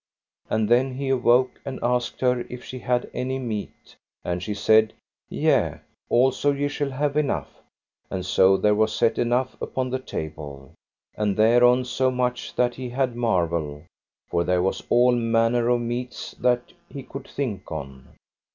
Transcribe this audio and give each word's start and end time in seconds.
And 0.49 0.67
then 0.67 0.95
he 0.95 1.09
awoke 1.09 1.61
and 1.63 1.77
asked 1.83 2.21
her 2.21 2.39
if 2.49 2.63
she 2.65 2.79
had 2.79 3.07
any 3.13 3.37
meat, 3.37 3.95
and 4.25 4.41
she 4.41 4.55
said: 4.55 4.93
Yea, 5.29 5.77
also 6.09 6.51
ye 6.53 6.69
shall 6.69 6.89
have 6.89 7.15
enough. 7.15 7.59
And 8.09 8.25
so 8.25 8.57
there 8.57 8.73
was 8.73 8.95
set 8.95 9.19
enough 9.19 9.55
upon 9.61 9.91
the 9.91 9.99
table, 9.99 10.73
and 11.15 11.37
thereon 11.37 11.85
so 11.85 12.09
much 12.09 12.55
that 12.55 12.73
he 12.73 12.89
had 12.89 13.15
marvel, 13.15 13.83
for 14.27 14.43
there 14.43 14.63
was 14.63 14.81
all 14.89 15.11
manner 15.11 15.69
of 15.69 15.81
meats 15.81 16.31
that 16.39 16.73
he 16.89 17.03
could 17.03 17.27
think 17.27 17.71
on. 17.71 18.07